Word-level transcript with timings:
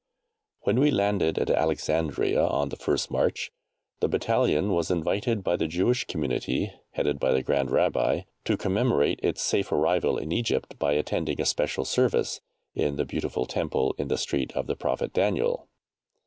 When 0.61 0.79
we 0.79 0.89
landed 0.89 1.37
at 1.37 1.51
Alexandria 1.51 2.43
on 2.43 2.69
the 2.69 2.75
1st 2.75 3.11
March 3.11 3.51
the 3.99 4.07
Battalion 4.07 4.71
was 4.73 4.89
invited 4.89 5.43
by 5.43 5.55
the 5.55 5.67
Jewish 5.67 6.05
community, 6.05 6.71
headed 6.93 7.19
by 7.19 7.31
the 7.31 7.43
Grand 7.43 7.69
Rabbi, 7.69 8.21
to 8.45 8.57
commemorate 8.57 9.19
its 9.21 9.43
safe 9.43 9.71
arrival 9.71 10.17
in 10.17 10.31
Egypt 10.31 10.79
by 10.79 10.93
attending 10.93 11.39
a 11.39 11.45
special 11.45 11.85
service 11.85 12.41
in 12.73 12.95
the 12.95 13.05
beautiful 13.05 13.45
Temple 13.45 13.93
in 13.99 14.07
the 14.07 14.17
street 14.17 14.51
of 14.53 14.65
the 14.65 14.75
Prophet 14.75 15.13
Daniel. 15.13 15.67